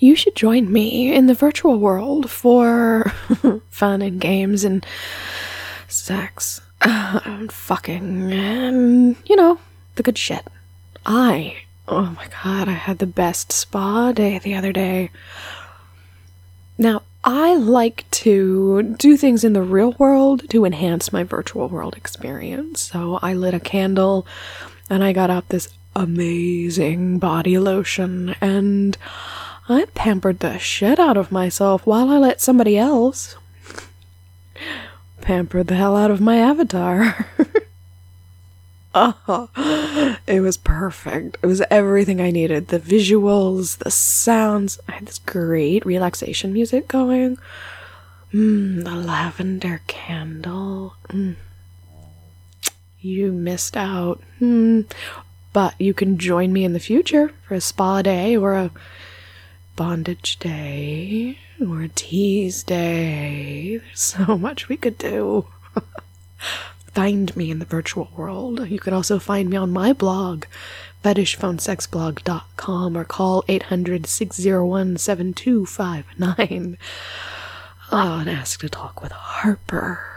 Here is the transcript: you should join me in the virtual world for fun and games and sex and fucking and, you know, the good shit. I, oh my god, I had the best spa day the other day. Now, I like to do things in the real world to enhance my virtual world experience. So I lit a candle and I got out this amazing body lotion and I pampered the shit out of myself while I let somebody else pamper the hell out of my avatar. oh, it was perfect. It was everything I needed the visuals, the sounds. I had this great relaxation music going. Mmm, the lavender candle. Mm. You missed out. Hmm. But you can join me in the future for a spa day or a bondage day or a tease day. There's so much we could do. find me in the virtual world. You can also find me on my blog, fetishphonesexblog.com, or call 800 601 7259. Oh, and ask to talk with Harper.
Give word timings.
you 0.00 0.16
should 0.16 0.34
join 0.34 0.72
me 0.72 1.14
in 1.14 1.26
the 1.26 1.34
virtual 1.34 1.78
world 1.78 2.30
for 2.30 3.12
fun 3.68 4.02
and 4.02 4.20
games 4.20 4.64
and 4.64 4.84
sex 5.88 6.60
and 6.80 7.52
fucking 7.52 8.32
and, 8.32 9.16
you 9.26 9.36
know, 9.36 9.60
the 9.96 10.02
good 10.02 10.18
shit. 10.18 10.46
I, 11.04 11.58
oh 11.86 12.16
my 12.16 12.26
god, 12.42 12.68
I 12.68 12.72
had 12.72 12.98
the 12.98 13.06
best 13.06 13.52
spa 13.52 14.12
day 14.12 14.38
the 14.38 14.54
other 14.54 14.72
day. 14.72 15.10
Now, 16.78 17.02
I 17.22 17.54
like 17.56 18.10
to 18.12 18.82
do 18.82 19.18
things 19.18 19.44
in 19.44 19.52
the 19.52 19.62
real 19.62 19.92
world 19.98 20.48
to 20.48 20.64
enhance 20.64 21.12
my 21.12 21.22
virtual 21.24 21.68
world 21.68 21.94
experience. 21.94 22.80
So 22.80 23.18
I 23.20 23.34
lit 23.34 23.52
a 23.52 23.60
candle 23.60 24.26
and 24.88 25.04
I 25.04 25.12
got 25.12 25.28
out 25.28 25.50
this 25.50 25.68
amazing 25.94 27.18
body 27.18 27.58
lotion 27.58 28.34
and 28.40 28.96
I 29.68 29.86
pampered 29.94 30.40
the 30.40 30.58
shit 30.58 30.98
out 30.98 31.16
of 31.16 31.30
myself 31.30 31.86
while 31.86 32.10
I 32.10 32.18
let 32.18 32.40
somebody 32.40 32.76
else 32.76 33.36
pamper 35.20 35.62
the 35.62 35.76
hell 35.76 35.96
out 35.96 36.10
of 36.10 36.20
my 36.20 36.38
avatar. 36.38 37.26
oh, 38.94 39.48
it 40.26 40.40
was 40.40 40.56
perfect. 40.56 41.38
It 41.42 41.46
was 41.46 41.62
everything 41.70 42.20
I 42.20 42.30
needed 42.30 42.68
the 42.68 42.80
visuals, 42.80 43.78
the 43.78 43.90
sounds. 43.90 44.80
I 44.88 44.92
had 44.92 45.06
this 45.06 45.18
great 45.20 45.86
relaxation 45.86 46.52
music 46.52 46.88
going. 46.88 47.38
Mmm, 48.32 48.84
the 48.84 48.94
lavender 48.94 49.80
candle. 49.86 50.94
Mm. 51.08 51.36
You 53.00 53.32
missed 53.32 53.76
out. 53.76 54.20
Hmm. 54.38 54.82
But 55.52 55.74
you 55.80 55.94
can 55.94 56.18
join 56.18 56.52
me 56.52 56.64
in 56.64 56.74
the 56.74 56.80
future 56.80 57.32
for 57.46 57.54
a 57.54 57.60
spa 57.60 58.02
day 58.02 58.36
or 58.36 58.54
a 58.54 58.70
bondage 59.80 60.38
day 60.38 61.38
or 61.58 61.80
a 61.80 61.88
tease 61.88 62.62
day. 62.62 63.78
There's 63.78 63.98
so 63.98 64.36
much 64.46 64.68
we 64.68 64.76
could 64.76 64.98
do. 64.98 65.46
find 66.92 67.34
me 67.34 67.50
in 67.50 67.60
the 67.60 67.64
virtual 67.64 68.10
world. 68.14 68.68
You 68.68 68.78
can 68.78 68.92
also 68.92 69.18
find 69.18 69.48
me 69.48 69.56
on 69.56 69.72
my 69.72 69.94
blog, 69.94 70.44
fetishphonesexblog.com, 71.02 72.94
or 72.94 73.04
call 73.06 73.42
800 73.48 74.06
601 74.06 74.98
7259. 74.98 76.76
Oh, 77.90 78.18
and 78.18 78.28
ask 78.28 78.60
to 78.60 78.68
talk 78.68 79.00
with 79.00 79.12
Harper. 79.12 80.09